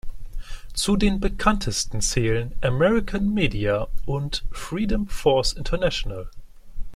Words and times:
Zu 0.73 0.97
den 0.97 1.19
bekanntesten 1.19 2.01
zählen 2.01 2.53
„American 2.61 3.35
Media“ 3.35 3.87
und 4.07 4.43
„Freedom 4.51 5.07
Force 5.07 5.53
International“. 5.53 6.27